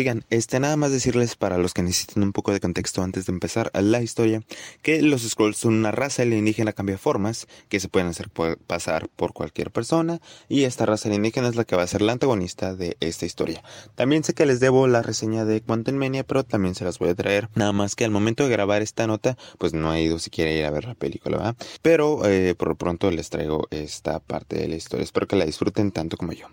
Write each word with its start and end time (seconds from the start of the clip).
Oigan, 0.00 0.24
este 0.30 0.60
nada 0.60 0.78
más 0.78 0.92
decirles 0.92 1.36
para 1.36 1.58
los 1.58 1.74
que 1.74 1.82
necesiten 1.82 2.22
un 2.22 2.32
poco 2.32 2.52
de 2.52 2.60
contexto 2.60 3.02
antes 3.02 3.26
de 3.26 3.32
empezar 3.32 3.70
la 3.74 4.00
historia, 4.00 4.42
que 4.80 5.02
los 5.02 5.28
Skrulls 5.28 5.58
son 5.58 5.74
una 5.74 5.90
raza 5.90 6.22
alienígena 6.22 6.72
cambia 6.72 6.96
formas, 6.96 7.46
que 7.68 7.80
se 7.80 7.88
pueden 7.88 8.08
hacer 8.08 8.30
pasar 8.66 9.10
por 9.10 9.34
cualquier 9.34 9.70
persona, 9.70 10.22
y 10.48 10.62
esta 10.62 10.86
raza 10.86 11.10
alienígena 11.10 11.50
es 11.50 11.56
la 11.56 11.64
que 11.64 11.76
va 11.76 11.82
a 11.82 11.86
ser 11.86 12.00
la 12.00 12.12
antagonista 12.12 12.74
de 12.74 12.96
esta 13.00 13.26
historia. 13.26 13.62
También 13.94 14.24
sé 14.24 14.32
que 14.32 14.46
les 14.46 14.58
debo 14.58 14.86
la 14.86 15.02
reseña 15.02 15.44
de 15.44 15.60
Quantum 15.60 15.96
Mania, 15.96 16.24
pero 16.24 16.44
también 16.44 16.74
se 16.74 16.86
las 16.86 16.98
voy 16.98 17.10
a 17.10 17.14
traer. 17.14 17.50
Nada 17.54 17.72
más 17.72 17.94
que 17.94 18.06
al 18.06 18.10
momento 18.10 18.44
de 18.44 18.48
grabar 18.48 18.80
esta 18.80 19.06
nota, 19.06 19.36
pues 19.58 19.74
no 19.74 19.92
he 19.92 20.02
ido 20.02 20.18
siquiera 20.18 20.50
a 20.50 20.54
ir 20.54 20.64
a 20.64 20.70
ver 20.70 20.86
la 20.86 20.94
película, 20.94 21.36
¿verdad? 21.36 21.56
Pero 21.82 22.26
eh, 22.26 22.54
por 22.54 22.68
lo 22.68 22.74
pronto 22.76 23.10
les 23.10 23.28
traigo 23.28 23.68
esta 23.70 24.18
parte 24.18 24.56
de 24.56 24.66
la 24.66 24.76
historia. 24.76 25.04
Espero 25.04 25.28
que 25.28 25.36
la 25.36 25.44
disfruten 25.44 25.92
tanto 25.92 26.16
como 26.16 26.32
yo. 26.32 26.46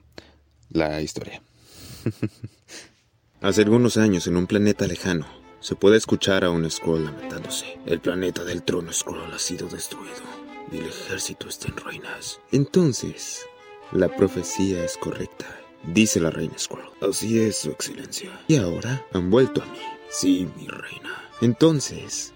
La 0.69 1.01
historia. 1.01 1.41
Hace 3.47 3.61
algunos 3.61 3.95
años, 3.95 4.27
en 4.27 4.35
un 4.35 4.45
planeta 4.45 4.85
lejano, 4.87 5.25
se 5.61 5.75
puede 5.75 5.95
escuchar 5.95 6.43
a 6.43 6.49
un 6.49 6.69
Skrull 6.69 7.05
lamentándose. 7.05 7.79
El 7.85 8.01
planeta 8.01 8.43
del 8.43 8.61
trono 8.61 8.91
Skrull 8.91 9.31
ha 9.33 9.39
sido 9.39 9.69
destruido 9.69 10.21
y 10.69 10.79
el 10.79 10.87
ejército 10.87 11.47
está 11.47 11.69
en 11.69 11.77
ruinas. 11.77 12.41
Entonces, 12.51 13.45
la 13.93 14.13
profecía 14.13 14.83
es 14.83 14.97
correcta, 14.97 15.45
dice 15.93 16.19
la 16.19 16.29
reina 16.29 16.57
Skrull. 16.57 16.89
Así 16.99 17.39
es, 17.39 17.59
su 17.59 17.71
excelencia. 17.71 18.37
Y 18.49 18.57
ahora 18.57 19.05
han 19.13 19.29
vuelto 19.29 19.63
a 19.63 19.65
mí. 19.67 19.79
Sí, 20.09 20.49
mi 20.57 20.67
reina. 20.67 21.29
Entonces, 21.39 22.33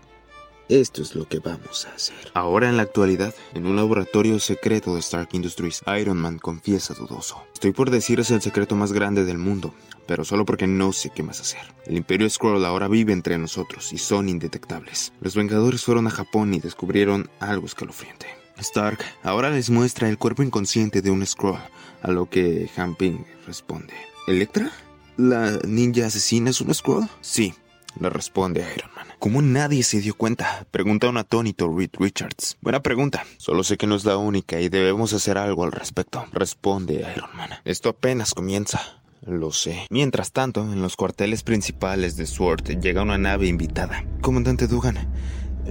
esto 0.72 1.02
es 1.02 1.16
lo 1.16 1.28
que 1.28 1.40
vamos 1.40 1.86
a 1.86 1.94
hacer. 1.94 2.32
Ahora 2.34 2.70
en 2.70 2.78
la 2.78 2.84
actualidad, 2.84 3.36
en 3.54 3.68
un 3.68 3.76
laboratorio 3.76 4.40
secreto 4.40 4.94
de 4.94 5.02
Stark 5.02 5.30
Industries, 5.34 5.82
Iron 6.00 6.18
Man 6.18 6.40
confiesa 6.40 6.94
dudoso. 6.94 7.44
Estoy 7.54 7.74
por 7.74 7.92
decirles 7.92 8.32
el 8.32 8.42
secreto 8.42 8.76
más 8.76 8.94
grande 8.94 9.26
del 9.26 9.38
mundo, 9.38 9.74
pero 10.08 10.24
solo 10.24 10.46
porque 10.46 10.68
no 10.68 10.94
sé 10.94 11.10
qué 11.10 11.24
más 11.24 11.42
hacer. 11.42 11.62
El 11.86 11.98
Imperio 11.98 12.30
Skrull 12.30 12.64
ahora 12.64 12.88
vive 12.88 13.12
entre 13.12 13.38
nosotros 13.38 13.92
y 13.92 13.98
son 13.98 14.30
indetectables. 14.30 15.12
Los 15.20 15.36
Vengadores 15.36 15.84
fueron 15.84 16.08
a 16.08 16.12
Japón 16.12 16.54
y 16.54 16.60
descubrieron 16.60 17.30
algo 17.40 17.66
escalofriante. 17.66 18.28
Stark 18.58 19.00
ahora 19.24 19.50
les 19.50 19.70
muestra 19.70 20.08
el 20.08 20.18
cuerpo 20.18 20.44
inconsciente 20.44 21.02
de 21.02 21.12
un 21.12 21.26
Skrull, 21.26 21.60
a 22.02 22.12
lo 22.12 22.30
que 22.30 22.70
Hamping 22.78 23.26
responde. 23.46 23.94
¿Electra? 24.28 24.72
¿La 25.18 25.60
ninja 25.68 26.06
asesina 26.06 26.52
es 26.52 26.62
un 26.62 26.74
Skrull? 26.74 27.10
Sí, 27.20 27.54
le 28.00 28.10
responde 28.10 28.66
Iron 28.76 28.90
Man. 28.96 29.08
¿Cómo 29.20 29.42
nadie 29.42 29.84
se 29.84 30.02
dio 30.02 30.16
cuenta? 30.16 30.66
Pregunta 30.72 31.10
un 31.10 31.18
atónito 31.18 31.72
Reed 31.76 31.92
Richards. 32.00 32.58
Buena 32.62 32.82
pregunta. 32.82 33.26
Solo 33.38 33.64
sé 33.64 33.78
que 33.78 33.88
no 33.88 33.96
es 33.96 34.06
la 34.06 34.18
única 34.18 34.60
y 34.60 34.70
debemos 34.70 35.14
hacer 35.14 35.38
algo 35.38 35.64
al 35.64 35.72
respecto. 35.72 36.26
Responde 36.32 37.06
Iron 37.16 37.30
Man. 37.36 37.50
Esto 37.66 37.90
apenas 37.90 38.34
comienza. 38.34 38.82
Lo 39.22 39.52
sé. 39.52 39.86
Mientras 39.92 40.32
tanto, 40.32 40.64
en 40.64 40.82
los 40.82 40.96
cuarteles 40.96 41.44
principales 41.44 42.18
de 42.18 42.26
SWORD 42.26 42.80
llega 42.80 43.04
una 43.04 43.20
nave 43.20 43.48
invitada. 43.48 44.04
Comandante 44.22 44.66
Dugan, 44.66 44.98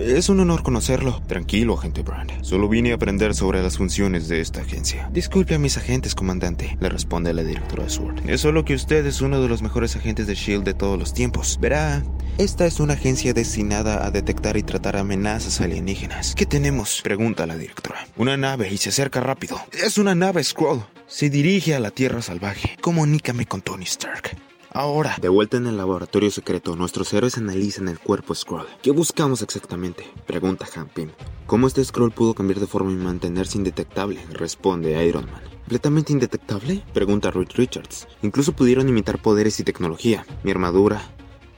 es 0.01 0.29
un 0.29 0.41
honor 0.41 0.63
conocerlo. 0.63 1.21
Tranquilo, 1.27 1.79
agente 1.79 2.03
Brand. 2.03 2.43
Solo 2.43 2.69
vine 2.69 2.93
a 2.93 2.95
aprender 2.95 3.35
sobre 3.35 3.63
las 3.63 3.77
funciones 3.77 4.29
de 4.29 4.41
esta 4.41 4.63
agencia. 4.63 5.09
Disculpe 5.13 5.55
a 5.55 5.59
mis 5.59 5.77
agentes, 5.77 6.15
comandante, 6.15 6.77
le 6.81 6.89
responde 6.89 7.35
la 7.35 7.43
directora 7.43 7.85
de 7.85 7.91
SWORD. 7.91 8.29
Es 8.29 8.41
solo 8.41 8.65
que 8.65 8.75
usted 8.75 9.05
es 9.07 9.21
uno 9.21 9.41
de 9.41 9.49
los 9.49 9.63
mejores 9.63 9.97
agentes 9.97 10.27
de 10.27 10.35
SHIELD 10.35 10.65
de 10.65 10.75
todos 10.75 10.99
los 10.99 11.13
tiempos. 11.13 11.59
Verá, 11.61 12.03
esta 12.39 12.67
es 12.67 12.81
una 12.81 12.95
agencia 12.95 13.35
destinada 13.35 14.07
a 14.07 14.11
detectar 14.11 14.57
y 14.57 14.63
tratar 14.63 14.97
amenazas 14.97 15.61
alienígenas. 15.61 16.35
¿Qué 16.35 16.47
tenemos? 16.47 17.01
Pregunta 17.03 17.47
la 17.47 17.57
directora. 17.57 18.07
Una 18.17 18.37
nave 18.37 18.73
y 18.73 18.79
se 18.79 18.89
acerca 18.89 19.21
rápido. 19.21 19.61
Es 19.73 19.99
una 19.99 20.15
nave 20.15 20.43
Skrull. 20.43 20.83
Se 21.07 21.29
dirige 21.29 21.75
a 21.75 21.81
la 21.81 21.91
Tierra 21.91 22.23
Salvaje. 22.23 22.77
Comunícame 22.81 23.45
con 23.45 23.61
Tony 23.61 23.85
Stark. 23.85 24.40
Ahora, 24.73 25.17
de 25.21 25.29
vuelta 25.29 25.57
en 25.57 25.67
el 25.67 25.77
laboratorio 25.77 26.31
secreto, 26.31 26.77
nuestros 26.77 27.13
héroes 27.13 27.37
analizan 27.37 27.89
el 27.89 27.99
cuerpo 27.99 28.37
Skrull. 28.37 28.69
¿Qué 28.83 28.93
buscamos 28.93 29.43
exactamente? 29.43 30.09
Pregunta 30.29 30.65
Hampin. 30.77 31.11
¿Cómo 31.47 31.67
este 31.67 31.85
Skrull 31.85 32.13
pudo 32.13 32.35
cambiar 32.35 32.61
de 32.61 32.69
forma 32.69 32.93
y 32.93 32.95
mantenerse 32.95 33.59
indetectable? 33.59 34.25
Responde 34.31 35.05
Iron 35.05 35.27
Man. 35.27 35.43
¿Completamente 35.63 36.13
indetectable? 36.13 36.85
Pregunta 36.95 37.33
Reed 37.33 37.49
Richards. 37.55 38.07
Incluso 38.23 38.53
pudieron 38.53 38.89
imitar 38.89 39.21
poderes 39.21 39.59
y 39.59 39.65
tecnología. 39.65 40.25
Mi 40.45 40.53
armadura, 40.53 41.03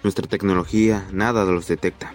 nuestra 0.03 0.27
tecnología, 0.27 1.07
nada 1.13 1.45
los 1.45 1.67
detecta. 1.69 2.15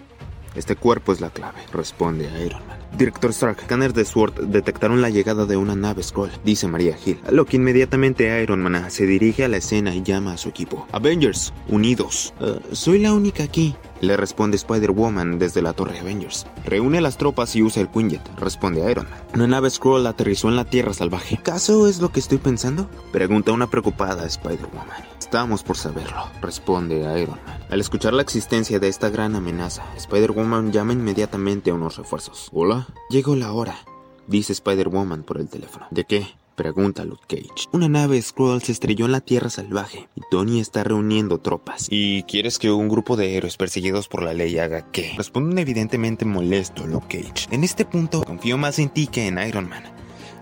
Este 0.56 0.74
cuerpo 0.74 1.12
es 1.12 1.20
la 1.20 1.30
clave, 1.30 1.60
responde 1.72 2.28
Iron 2.44 2.66
Man. 2.66 2.77
Director 2.96 3.30
Stark, 3.30 3.60
scanners 3.62 3.94
de 3.94 4.04
SWORD 4.04 4.46
detectaron 4.46 5.02
la 5.02 5.10
llegada 5.10 5.46
de 5.46 5.56
una 5.56 5.76
nave 5.76 6.02
Skrull, 6.02 6.30
dice 6.44 6.66
María 6.66 6.96
Hill, 7.04 7.18
lo 7.30 7.44
que 7.44 7.56
inmediatamente 7.56 8.42
Iron 8.42 8.60
Man 8.60 8.90
se 8.90 9.06
dirige 9.06 9.44
a 9.44 9.48
la 9.48 9.58
escena 9.58 9.94
y 9.94 10.02
llama 10.02 10.32
a 10.32 10.36
su 10.36 10.48
equipo. 10.48 10.86
Avengers, 10.92 11.52
unidos. 11.68 12.34
Eh, 12.40 12.58
soy 12.72 12.98
la 12.98 13.12
única 13.12 13.44
aquí, 13.44 13.76
le 14.00 14.16
responde 14.16 14.56
Spider-Woman 14.56 15.38
desde 15.38 15.62
la 15.62 15.72
torre 15.72 15.98
Avengers. 15.98 16.46
Reúne 16.64 17.00
las 17.00 17.18
tropas 17.18 17.54
y 17.56 17.62
usa 17.62 17.82
el 17.82 17.88
Quinjet, 17.88 18.22
responde 18.38 18.90
Iron 18.90 19.08
Man. 19.10 19.20
Una 19.34 19.46
nave 19.46 19.70
Skrull 19.70 20.06
aterrizó 20.06 20.48
en 20.48 20.56
la 20.56 20.64
Tierra 20.64 20.92
salvaje. 20.92 21.38
¿Caso 21.42 21.88
es 21.88 22.00
lo 22.00 22.10
que 22.10 22.20
estoy 22.20 22.38
pensando? 22.38 22.88
Pregunta 23.12 23.52
una 23.52 23.68
preocupada 23.68 24.26
Spider-Woman. 24.26 25.17
Estamos 25.28 25.62
por 25.62 25.76
saberlo, 25.76 26.24
responde 26.40 27.00
Iron 27.20 27.38
Man. 27.44 27.60
Al 27.68 27.82
escuchar 27.82 28.14
la 28.14 28.22
existencia 28.22 28.78
de 28.78 28.88
esta 28.88 29.10
gran 29.10 29.36
amenaza, 29.36 29.84
Spider-Woman 29.98 30.72
llama 30.72 30.94
inmediatamente 30.94 31.70
a 31.70 31.74
unos 31.74 31.98
refuerzos. 31.98 32.48
Hola. 32.50 32.88
Llegó 33.10 33.36
la 33.36 33.52
hora, 33.52 33.76
dice 34.26 34.54
Spider-Woman 34.54 35.24
por 35.24 35.38
el 35.38 35.50
teléfono. 35.50 35.86
¿De 35.90 36.04
qué? 36.04 36.28
Pregunta 36.54 37.04
Luke 37.04 37.24
Cage. 37.28 37.68
Una 37.72 37.90
nave 37.90 38.22
Skrull 38.22 38.62
se 38.62 38.72
estrelló 38.72 39.04
en 39.04 39.12
la 39.12 39.20
Tierra 39.20 39.50
Salvaje 39.50 40.08
y 40.16 40.22
Tony 40.30 40.60
está 40.60 40.82
reuniendo 40.82 41.36
tropas. 41.36 41.88
¿Y 41.90 42.22
quieres 42.22 42.58
que 42.58 42.70
un 42.70 42.88
grupo 42.88 43.18
de 43.18 43.36
héroes 43.36 43.58
perseguidos 43.58 44.08
por 44.08 44.22
la 44.22 44.32
ley 44.32 44.58
haga 44.58 44.90
qué? 44.90 45.12
Responde 45.18 45.60
evidentemente 45.60 46.24
molesto 46.24 46.86
Luke 46.86 47.18
Cage. 47.22 47.54
En 47.54 47.64
este 47.64 47.84
punto 47.84 48.22
confío 48.22 48.56
más 48.56 48.78
en 48.78 48.88
ti 48.88 49.06
que 49.08 49.26
en 49.26 49.38
Iron 49.46 49.68
Man. 49.68 49.82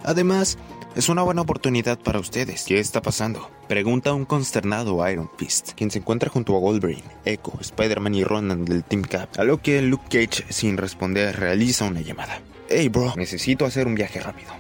Además, 0.05 0.59
es 0.97 1.11
una 1.11 1.23
buena 1.23 1.43
oportunidad 1.43 1.99
para 1.99 2.19
ustedes. 2.19 2.65
¿Qué 2.65 2.81
está 2.81 3.03
pasando? 3.03 3.51
Pregunta 3.69 4.15
un 4.15 4.25
consternado 4.25 5.07
Iron 5.11 5.31
Fist, 5.37 5.73
quien 5.75 5.91
se 5.91 5.99
encuentra 5.99 6.31
junto 6.31 6.57
a 6.57 6.59
Wolverine, 6.59 7.05
Echo, 7.27 7.53
Spider-Man 7.61 8.15
y 8.15 8.25
Ronan 8.25 8.65
del 8.65 8.83
Team 8.83 9.03
Cap, 9.03 9.29
a 9.39 9.45
lo 9.45 9.61
que 9.61 9.83
Luke 9.83 10.07
Cage, 10.09 10.51
sin 10.51 10.79
responder, 10.79 11.39
realiza 11.39 11.85
una 11.85 12.01
llamada. 12.01 12.41
Hey 12.71 12.89
bro, 12.89 13.13
necesito 13.15 13.67
hacer 13.67 13.87
un 13.87 13.95
viaje 13.95 14.21
rápido. 14.21 14.51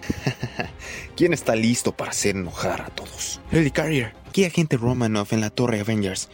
¿Quién 1.16 1.32
está 1.32 1.56
listo 1.56 1.92
para 1.92 2.10
hacer 2.10 2.36
enojar 2.36 2.82
a 2.82 2.90
todos? 2.90 3.40
Carrier, 3.72 4.12
¿qué 4.32 4.46
agente 4.46 4.76
Romanoff 4.76 5.32
en 5.32 5.40
la 5.40 5.48
Torre 5.50 5.80
Avengers? 5.80 6.28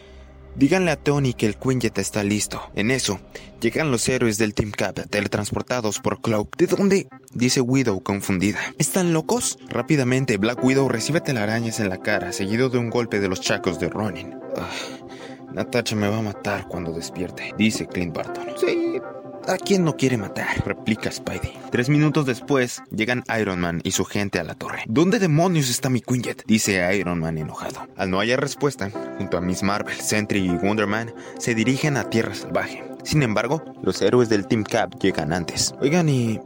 Díganle 0.55 0.91
a 0.91 0.95
Tony 0.95 1.33
que 1.33 1.47
el 1.47 1.55
Quinjet 1.55 1.97
está 1.97 2.23
listo. 2.23 2.61
En 2.75 2.91
eso, 2.91 3.19
llegan 3.59 3.91
los 3.91 4.07
héroes 4.07 4.37
del 4.37 4.53
Team 4.53 4.71
Cap 4.71 4.99
teletransportados 5.09 5.99
por 5.99 6.21
Cloak. 6.21 6.55
¿De 6.57 6.67
dónde? 6.67 7.07
Dice 7.33 7.61
Widow 7.61 8.01
confundida. 8.03 8.59
¿Están 8.77 9.13
locos? 9.13 9.57
Rápidamente, 9.69 10.37
Black 10.37 10.63
Widow 10.63 10.87
recibe 10.89 11.21
telarañas 11.21 11.79
en 11.79 11.89
la 11.89 11.97
cara, 11.97 12.31
seguido 12.31 12.69
de 12.69 12.77
un 12.77 12.91
golpe 12.91 13.19
de 13.19 13.29
los 13.29 13.41
chacos 13.41 13.79
de 13.79 13.89
Ronin. 13.89 14.35
Ah, 14.55 14.69
Natacha 15.53 15.95
me 15.95 16.07
va 16.07 16.19
a 16.19 16.21
matar 16.21 16.67
cuando 16.67 16.91
despierte, 16.91 17.53
dice 17.57 17.87
Clint 17.87 18.15
Barton. 18.15 18.47
Sí, 18.59 18.99
¿A 19.47 19.57
quién 19.57 19.83
no 19.83 19.97
quiere 19.97 20.17
matar? 20.17 20.63
replica 20.65 21.11
Spidey. 21.11 21.59
Tres 21.69 21.89
minutos 21.89 22.25
después, 22.25 22.81
llegan 22.91 23.23
Iron 23.39 23.59
Man 23.59 23.81
y 23.83 23.91
su 23.91 24.05
gente 24.05 24.39
a 24.39 24.43
la 24.43 24.55
torre. 24.55 24.83
¿Dónde 24.87 25.19
demonios 25.19 25.69
está 25.69 25.89
mi 25.89 25.99
Quinjet? 25.99 26.43
Dice 26.45 26.95
Iron 26.97 27.19
Man 27.19 27.37
enojado. 27.37 27.87
Al 27.97 28.09
no 28.09 28.19
hallar 28.19 28.39
respuesta, 28.39 28.89
junto 29.17 29.37
a 29.37 29.41
Miss 29.41 29.61
Marvel, 29.61 29.95
Sentry 29.95 30.45
y 30.45 30.57
Wonder 30.57 30.87
Man, 30.87 31.13
se 31.39 31.55
dirigen 31.55 31.97
a 31.97 32.09
Tierra 32.09 32.33
Salvaje. 32.33 32.85
Sin 33.03 33.21
embargo, 33.21 33.63
los 33.83 34.01
héroes 34.01 34.29
del 34.29 34.47
Team 34.47 34.63
Cap 34.63 34.97
llegan 34.99 35.33
antes. 35.33 35.75
Oigan, 35.81 36.07
¿y 36.07 36.39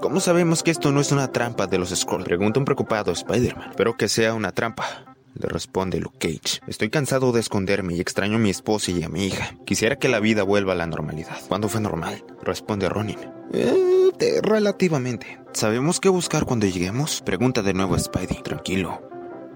¿Cómo 0.00 0.20
sabemos 0.20 0.62
que 0.62 0.70
esto 0.70 0.92
no 0.92 1.00
es 1.00 1.12
una 1.12 1.30
trampa 1.30 1.66
de 1.66 1.78
los 1.78 1.90
Skrulls? 1.90 2.24
Pregunta 2.24 2.58
un 2.58 2.64
preocupado 2.64 3.12
Spider-Man. 3.12 3.70
Espero 3.70 3.96
que 3.98 4.08
sea 4.08 4.32
una 4.32 4.50
trampa 4.50 5.09
le 5.34 5.48
responde 5.48 6.00
Luke 6.00 6.18
Cage. 6.18 6.60
Estoy 6.66 6.90
cansado 6.90 7.32
de 7.32 7.40
esconderme 7.40 7.94
y 7.94 8.00
extraño 8.00 8.36
a 8.36 8.38
mi 8.40 8.50
esposa 8.50 8.90
y 8.90 9.02
a 9.02 9.08
mi 9.08 9.26
hija. 9.26 9.56
Quisiera 9.64 9.96
que 9.96 10.08
la 10.08 10.20
vida 10.20 10.42
vuelva 10.42 10.72
a 10.72 10.76
la 10.76 10.86
normalidad. 10.86 11.38
¿Cuándo 11.48 11.68
fue 11.68 11.80
normal? 11.80 12.24
Responde 12.42 12.88
Ronin. 12.88 13.18
Eh, 13.52 14.40
relativamente. 14.42 15.38
¿Sabemos 15.52 16.00
qué 16.00 16.08
buscar 16.08 16.44
cuando 16.44 16.66
lleguemos? 16.66 17.22
Pregunta 17.22 17.62
de 17.62 17.74
nuevo 17.74 17.98
Spidey. 17.98 18.42
Tranquilo. 18.42 19.09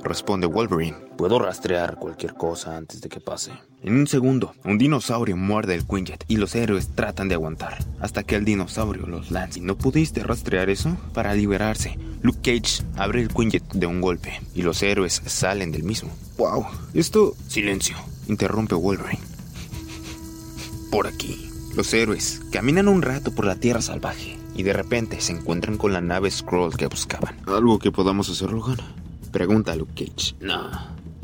Responde 0.04 0.46
Wolverine. 0.46 0.96
Puedo 1.16 1.38
rastrear 1.38 1.96
cualquier 1.96 2.34
cosa 2.34 2.76
antes 2.76 3.00
de 3.00 3.08
que 3.08 3.20
pase. 3.20 3.52
En 3.82 3.96
un 3.96 4.06
segundo, 4.06 4.54
un 4.62 4.76
dinosaurio 4.76 5.34
muerde 5.34 5.74
el 5.74 5.86
Quinjet 5.86 6.24
y 6.28 6.36
los 6.36 6.54
héroes 6.54 6.94
tratan 6.94 7.28
de 7.28 7.36
aguantar 7.36 7.78
hasta 8.00 8.22
que 8.22 8.36
el 8.36 8.44
dinosaurio 8.44 9.06
los 9.06 9.30
lanza. 9.30 9.60
¿No 9.62 9.76
pudiste 9.76 10.22
rastrear 10.22 10.68
eso? 10.68 10.94
Para 11.14 11.34
liberarse, 11.34 11.98
Luke 12.20 12.38
Cage 12.42 12.84
abre 12.96 13.22
el 13.22 13.28
Quinjet 13.28 13.64
de 13.72 13.86
un 13.86 14.02
golpe 14.02 14.40
y 14.54 14.60
los 14.60 14.82
héroes 14.82 15.22
salen 15.24 15.72
del 15.72 15.84
mismo. 15.84 16.10
¡Wow! 16.36 16.66
Esto... 16.92 17.34
Silencio, 17.48 17.96
interrumpe 18.28 18.74
Wolverine. 18.74 19.22
Por 20.90 21.06
aquí. 21.06 21.50
Los 21.74 21.92
héroes 21.94 22.42
caminan 22.52 22.88
un 22.88 23.02
rato 23.02 23.34
por 23.34 23.46
la 23.46 23.56
tierra 23.56 23.80
salvaje 23.80 24.38
y 24.54 24.62
de 24.62 24.74
repente 24.74 25.20
se 25.20 25.32
encuentran 25.32 25.76
con 25.76 25.92
la 25.92 26.00
nave 26.00 26.30
Skrull 26.30 26.76
que 26.76 26.86
buscaban. 26.86 27.36
¿Algo 27.46 27.78
que 27.78 27.90
podamos 27.90 28.28
hacer, 28.28 28.52
Logan? 28.52 29.03
Pregunta 29.34 29.74
Luke 29.74 29.92
Cage. 29.96 30.36
No. 30.38 30.70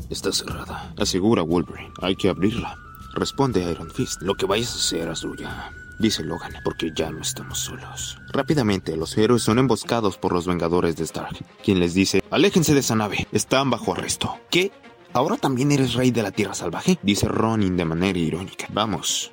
Está 0.09 0.33
cerrada, 0.33 0.93
asegura 0.97 1.43
Wolverine. 1.43 1.93
Hay 2.01 2.17
que 2.17 2.27
abrirla. 2.27 2.77
Responde 3.13 3.63
Iron 3.71 3.89
Fist. 3.89 4.21
Lo 4.21 4.35
que 4.35 4.45
vayas 4.45 4.73
a 4.73 4.79
hacer, 4.79 5.07
hazlo 5.07 5.33
ya. 5.33 5.71
Dice 5.97 6.21
Logan, 6.21 6.51
porque 6.65 6.91
ya 6.93 7.09
no 7.09 7.21
estamos 7.21 7.59
solos. 7.59 8.17
Rápidamente, 8.33 8.97
los 8.97 9.17
héroes 9.17 9.43
son 9.43 9.59
emboscados 9.59 10.17
por 10.17 10.33
los 10.33 10.45
Vengadores 10.45 10.97
de 10.97 11.05
Stark, 11.05 11.37
quien 11.63 11.79
les 11.79 11.93
dice, 11.93 12.21
aléjense 12.31 12.73
de 12.73 12.81
esa 12.81 12.95
nave, 12.95 13.29
están 13.31 13.69
bajo 13.69 13.93
arresto. 13.93 14.35
¿Qué? 14.49 14.73
¿Ahora 15.13 15.37
también 15.37 15.71
eres 15.71 15.93
rey 15.93 16.11
de 16.11 16.23
la 16.23 16.31
Tierra 16.31 16.53
Salvaje? 16.53 16.99
Dice 17.01 17.29
Ronin 17.29 17.77
de 17.77 17.85
manera 17.85 18.19
irónica. 18.19 18.67
Vamos, 18.73 19.31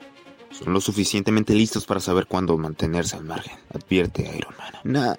son 0.52 0.72
lo 0.72 0.80
suficientemente 0.80 1.52
listos 1.52 1.84
para 1.84 1.98
saber 1.98 2.26
cuándo 2.26 2.56
mantenerse 2.56 3.16
al 3.16 3.24
margen, 3.24 3.58
advierte 3.74 4.22
Iron 4.36 4.54
Man. 4.56 4.72
Nah, 4.84 5.14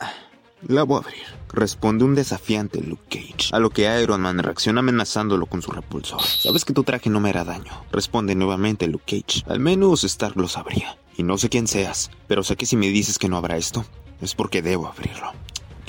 la 0.67 0.83
voy 0.83 0.97
a 0.97 0.99
abrir. 0.99 1.23
Responde 1.51 2.05
un 2.05 2.15
desafiante 2.15 2.81
Luke 2.81 3.03
Cage, 3.09 3.49
a 3.51 3.59
lo 3.59 3.69
que 3.69 4.01
Iron 4.01 4.21
Man 4.21 4.39
reacciona 4.39 4.79
amenazándolo 4.79 5.45
con 5.47 5.61
su 5.61 5.71
repulsor. 5.71 6.21
Sabes 6.21 6.65
que 6.65 6.73
tu 6.73 6.83
traje 6.83 7.09
no 7.09 7.19
me 7.19 7.29
hará 7.29 7.43
daño, 7.43 7.71
responde 7.91 8.35
nuevamente 8.35 8.87
Luke 8.87 9.23
Cage. 9.25 9.43
Al 9.47 9.59
menos 9.59 10.03
Stark 10.03 10.35
lo 10.35 10.47
sabría. 10.47 10.97
Y 11.17 11.23
no 11.23 11.37
sé 11.37 11.49
quién 11.49 11.67
seas, 11.67 12.11
pero 12.27 12.43
sé 12.43 12.55
que 12.55 12.65
si 12.65 12.77
me 12.77 12.87
dices 12.87 13.17
que 13.17 13.27
no 13.27 13.37
habrá 13.37 13.57
esto, 13.57 13.83
es 14.21 14.35
porque 14.35 14.61
debo 14.61 14.87
abrirlo. 14.87 15.33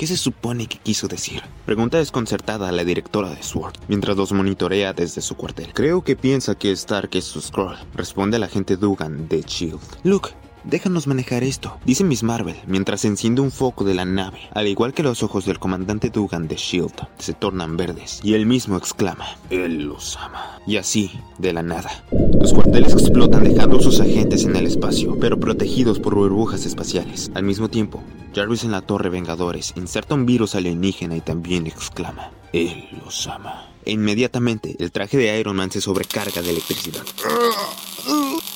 ¿Qué 0.01 0.07
se 0.07 0.17
supone 0.17 0.67
que 0.67 0.79
quiso 0.79 1.09
decir? 1.09 1.43
Pregunta 1.67 1.99
desconcertada 1.99 2.71
a 2.71 2.73
la 2.73 2.85
directora 2.85 3.29
de 3.29 3.43
SWORD, 3.43 3.75
mientras 3.87 4.17
los 4.17 4.33
monitorea 4.33 4.95
desde 4.95 5.21
su 5.21 5.37
cuartel. 5.37 5.75
Creo 5.75 6.03
que 6.03 6.17
piensa 6.17 6.55
que 6.55 6.73
Stark 6.73 7.11
es 7.13 7.27
su 7.27 7.43
Skrull, 7.43 7.77
responde 7.95 8.39
el 8.39 8.43
agente 8.43 8.79
Dugan 8.79 9.29
de 9.29 9.43
SHIELD. 9.43 9.79
Luke, 10.05 10.31
Déjanos 10.65 11.07
manejar 11.07 11.43
esto, 11.43 11.79
dice 11.87 12.05
Miss 12.05 12.23
Marvel, 12.23 12.57
mientras 12.67 13.05
enciende 13.07 13.41
un 13.41 13.51
foco 13.51 13.85
de 13.85 13.95
la 13.95 14.05
nave. 14.05 14.41
Al 14.53 14.69
igual 14.69 14.93
que 14.93 15.03
los 15.03 15.23
ojos 15.23 15.47
del 15.47 15.59
comandante 15.59 16.11
Dugan 16.11 16.49
de 16.49 16.57
Shield, 16.57 17.09
se 17.19 17.33
tornan 17.33 17.79
verdes, 17.79 18.21
y 18.23 18.35
él 18.35 18.45
mismo 18.45 18.77
exclama, 18.77 19.27
Él 19.49 19.85
los 19.85 20.19
ama. 20.19 20.59
Y 20.67 20.77
así, 20.77 21.11
de 21.39 21.55
la 21.55 21.63
nada. 21.63 22.05
Los 22.39 22.53
cuarteles 22.53 22.93
explotan 22.93 23.45
dejando 23.45 23.81
sus 23.81 24.01
agentes 24.01 24.45
en 24.45 24.55
el 24.55 24.67
espacio, 24.67 25.19
pero 25.19 25.41
protegidos 25.41 25.99
por 25.99 26.15
burbujas 26.15 26.67
espaciales. 26.67 27.31
Al 27.35 27.45
mismo 27.45 27.69
tiempo, 27.69 28.03
Jarvis 28.35 28.65
en 28.65 28.73
la 28.73 28.83
Torre 28.83 29.09
Vengadores 29.09 29.73
inserta 29.77 30.15
un 30.15 30.27
virus 30.27 30.55
alienígena 30.55 31.17
y 31.17 31.21
también 31.23 31.67
exclama, 31.67 32.33
Él 32.53 32.87
los 33.03 33.27
ama. 33.27 33.67
E 33.87 33.93
inmediatamente, 33.93 34.77
el 34.79 34.93
traje 34.93 35.17
de 35.17 35.41
Iron 35.41 35.57
Man 35.57 35.71
se 35.71 35.81
sobrecarga 35.81 36.43
de 36.43 36.51
electricidad. 36.51 37.03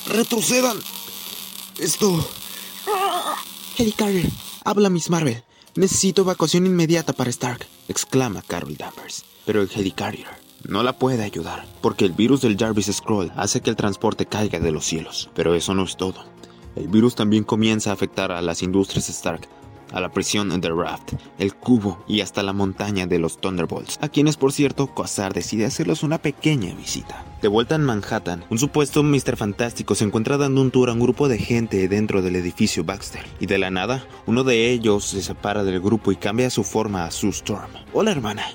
¡Retrocedan! 0.06 0.76
Esto. 1.78 2.24
Helicarrier, 3.76 4.30
habla 4.64 4.90
Miss 4.90 5.10
Marvel. 5.10 5.42
Necesito 5.74 6.22
evacuación 6.22 6.66
inmediata 6.66 7.12
para 7.12 7.30
Stark, 7.30 7.66
exclama 7.88 8.42
Carol 8.42 8.76
Danvers. 8.76 9.24
Pero 9.44 9.60
el 9.60 9.70
Helicarrier 9.74 10.28
no 10.68 10.84
la 10.84 10.92
puede 10.92 11.24
ayudar, 11.24 11.66
porque 11.80 12.04
el 12.04 12.12
virus 12.12 12.42
del 12.42 12.56
Jarvis 12.56 12.90
Scroll 12.92 13.32
hace 13.36 13.60
que 13.60 13.70
el 13.70 13.76
transporte 13.76 14.26
caiga 14.26 14.60
de 14.60 14.70
los 14.70 14.84
cielos. 14.84 15.30
Pero 15.34 15.54
eso 15.54 15.74
no 15.74 15.82
es 15.82 15.96
todo. 15.96 16.24
El 16.76 16.86
virus 16.88 17.16
también 17.16 17.42
comienza 17.42 17.90
a 17.90 17.94
afectar 17.94 18.30
a 18.30 18.40
las 18.40 18.62
industrias 18.62 19.08
Stark, 19.08 19.48
a 19.92 20.00
la 20.00 20.12
prisión 20.12 20.60
The 20.60 20.70
Raft, 20.70 21.14
el 21.38 21.54
cubo 21.54 22.04
y 22.06 22.20
hasta 22.20 22.44
la 22.44 22.52
montaña 22.52 23.06
de 23.06 23.18
los 23.18 23.40
Thunderbolts, 23.40 23.98
a 24.00 24.08
quienes 24.08 24.36
por 24.36 24.52
cierto 24.52 24.86
Quasar 24.86 25.34
decide 25.34 25.66
hacerles 25.66 26.04
una 26.04 26.18
pequeña 26.18 26.72
visita. 26.74 27.24
De 27.44 27.48
vuelta 27.48 27.74
en 27.74 27.82
Manhattan, 27.82 28.42
un 28.48 28.58
supuesto 28.58 29.02
Mr. 29.02 29.36
Fantástico 29.36 29.94
se 29.94 30.04
encuentra 30.04 30.38
dando 30.38 30.62
un 30.62 30.70
tour 30.70 30.88
a 30.88 30.94
un 30.94 31.00
grupo 31.00 31.28
de 31.28 31.36
gente 31.36 31.88
dentro 31.88 32.22
del 32.22 32.36
edificio 32.36 32.84
Baxter, 32.84 33.20
y 33.38 33.44
de 33.44 33.58
la 33.58 33.70
nada, 33.70 34.02
uno 34.24 34.44
de 34.44 34.70
ellos 34.70 35.04
se 35.04 35.20
separa 35.20 35.62
del 35.62 35.78
grupo 35.78 36.10
y 36.10 36.16
cambia 36.16 36.48
su 36.48 36.64
forma 36.64 37.04
a 37.04 37.10
Sue 37.10 37.28
Storm. 37.28 37.68
Hola 37.92 38.12
hermana, 38.12 38.46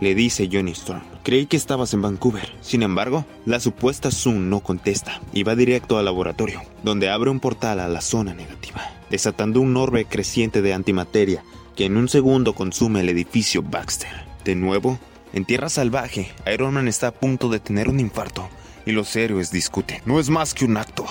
le 0.00 0.16
dice 0.16 0.48
Johnny 0.52 0.72
Storm. 0.72 1.04
Creí 1.22 1.46
que 1.46 1.56
estabas 1.56 1.94
en 1.94 2.02
Vancouver. 2.02 2.52
Sin 2.60 2.82
embargo, 2.82 3.24
la 3.46 3.60
supuesta 3.60 4.10
Sue 4.10 4.32
no 4.34 4.58
contesta 4.58 5.20
y 5.32 5.44
va 5.44 5.54
directo 5.54 5.96
al 5.96 6.06
laboratorio, 6.06 6.60
donde 6.82 7.10
abre 7.10 7.30
un 7.30 7.38
portal 7.38 7.78
a 7.78 7.86
la 7.86 8.00
zona 8.00 8.34
negativa 8.34 8.82
desatando 9.10 9.60
un 9.60 9.76
orbe 9.76 10.06
creciente 10.06 10.60
de 10.60 10.74
antimateria 10.74 11.44
que 11.76 11.84
en 11.84 11.96
un 11.96 12.08
segundo 12.08 12.52
consume 12.52 12.98
el 12.98 13.10
edificio 13.10 13.62
Baxter. 13.62 14.10
De 14.44 14.56
nuevo, 14.56 14.98
en 15.34 15.44
tierra 15.44 15.68
salvaje, 15.68 16.32
Iron 16.52 16.72
Man 16.72 16.86
está 16.86 17.08
a 17.08 17.12
punto 17.12 17.48
de 17.48 17.58
tener 17.58 17.88
un 17.88 17.98
infarto 17.98 18.48
y 18.86 18.92
los 18.92 19.14
héroes 19.16 19.50
discuten. 19.50 20.00
No 20.06 20.20
es 20.20 20.30
más 20.30 20.54
que 20.54 20.64
un 20.64 20.76
acto, 20.76 21.06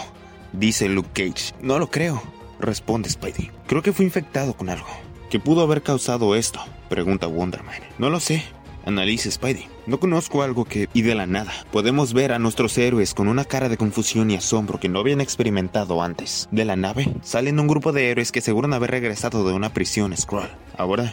dice 0.54 0.88
Luke 0.88 1.10
Cage. 1.14 1.54
No 1.62 1.78
lo 1.78 1.92
creo, 1.92 2.24
responde 2.58 3.10
Spidey. 3.10 3.52
Creo 3.68 3.82
que 3.82 3.92
fue 3.92 4.06
infectado 4.06 4.54
con 4.54 4.70
algo. 4.70 4.88
¿Qué 5.30 5.42
pudo 5.42 5.62
haber 5.62 5.82
causado 5.82 6.36
esto? 6.36 6.62
Pregunta 6.88 7.28
Wonder 7.28 7.64
Man. 7.64 7.82
No 7.98 8.10
lo 8.10 8.22
sé, 8.22 8.46
Analice 8.86 9.30
Spidey. 9.30 9.68
No 9.88 10.00
conozco 10.00 10.42
algo 10.42 10.64
que, 10.64 10.88
y 10.94 11.02
de 11.02 11.16
la 11.16 11.26
nada, 11.26 11.52
podemos 11.74 12.14
ver 12.14 12.32
a 12.32 12.40
nuestros 12.40 12.78
héroes 12.78 13.14
con 13.14 13.28
una 13.28 13.44
cara 13.44 13.68
de 13.68 13.76
confusión 13.76 14.32
y 14.32 14.36
asombro 14.36 14.80
que 14.80 14.88
no 14.88 15.00
habían 15.00 15.20
experimentado 15.20 16.02
antes. 16.02 16.48
De 16.50 16.64
la 16.64 16.78
nave 16.78 17.14
salen 17.24 17.60
un 17.60 17.68
grupo 17.68 17.92
de 17.92 18.10
héroes 18.10 18.32
que 18.32 18.40
aseguran 18.40 18.74
haber 18.74 18.92
regresado 18.92 19.46
de 19.46 19.54
una 19.54 19.74
prisión 19.74 20.16
Skrull. 20.16 20.48
Ahora, 20.78 21.12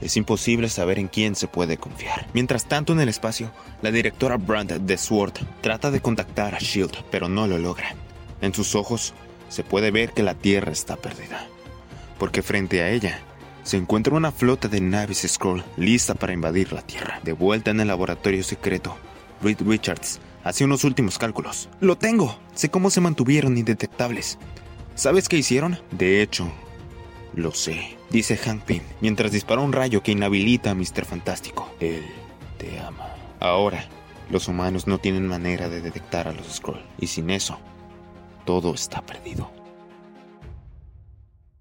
es 0.00 0.16
imposible 0.16 0.68
saber 0.68 0.98
en 0.98 1.08
quién 1.08 1.34
se 1.34 1.48
puede 1.48 1.76
confiar. 1.76 2.26
Mientras 2.32 2.66
tanto, 2.66 2.92
en 2.92 3.00
el 3.00 3.08
espacio, 3.08 3.50
la 3.82 3.90
directora 3.90 4.36
Brandt 4.36 4.72
de 4.72 4.98
SWORD 4.98 5.34
trata 5.60 5.90
de 5.90 6.00
contactar 6.00 6.54
a 6.54 6.58
SHIELD, 6.58 7.04
pero 7.10 7.28
no 7.28 7.46
lo 7.46 7.58
logra. 7.58 7.94
En 8.40 8.54
sus 8.54 8.74
ojos, 8.74 9.14
se 9.48 9.64
puede 9.64 9.90
ver 9.90 10.12
que 10.12 10.22
la 10.22 10.34
Tierra 10.34 10.72
está 10.72 10.96
perdida. 10.96 11.46
Porque 12.18 12.42
frente 12.42 12.82
a 12.82 12.90
ella, 12.90 13.20
se 13.62 13.76
encuentra 13.76 14.14
una 14.14 14.32
flota 14.32 14.68
de 14.68 14.80
naves 14.80 15.26
Skrull 15.26 15.64
lista 15.76 16.14
para 16.14 16.32
invadir 16.32 16.72
la 16.72 16.82
Tierra. 16.82 17.20
De 17.22 17.32
vuelta 17.32 17.70
en 17.70 17.80
el 17.80 17.88
laboratorio 17.88 18.42
secreto, 18.42 18.96
Reed 19.42 19.58
Richards 19.66 20.20
hace 20.44 20.64
unos 20.64 20.84
últimos 20.84 21.18
cálculos. 21.18 21.68
¡Lo 21.80 21.96
tengo! 21.96 22.38
Sé 22.54 22.68
cómo 22.68 22.90
se 22.90 23.00
mantuvieron 23.00 23.58
indetectables. 23.58 24.38
¿Sabes 24.94 25.28
qué 25.28 25.36
hicieron? 25.36 25.78
De 25.90 26.22
hecho, 26.22 26.50
lo 27.36 27.52
sé, 27.52 27.96
dice 28.10 28.36
Hank 28.36 28.62
Pym, 28.64 28.82
mientras 29.00 29.30
dispara 29.30 29.60
un 29.60 29.72
rayo 29.72 30.02
que 30.02 30.12
inhabilita 30.12 30.70
a 30.70 30.74
Mr. 30.74 31.04
Fantástico. 31.04 31.70
Él 31.78 32.04
te 32.58 32.80
ama. 32.80 33.14
Ahora, 33.38 33.84
los 34.30 34.48
humanos 34.48 34.86
no 34.86 34.98
tienen 34.98 35.28
manera 35.28 35.68
de 35.68 35.82
detectar 35.82 36.26
a 36.26 36.32
los 36.32 36.56
Skrull, 36.56 36.82
y 36.98 37.06
sin 37.06 37.30
eso, 37.30 37.58
todo 38.46 38.74
está 38.74 39.04
perdido. 39.04 39.50